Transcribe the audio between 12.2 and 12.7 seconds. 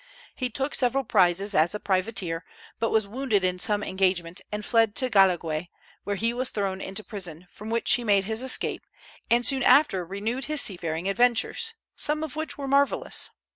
of which were